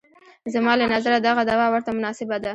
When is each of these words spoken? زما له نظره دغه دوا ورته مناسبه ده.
زما 0.53 0.73
له 0.79 0.85
نظره 0.93 1.17
دغه 1.27 1.41
دوا 1.51 1.65
ورته 1.69 1.89
مناسبه 1.97 2.35
ده. 2.43 2.49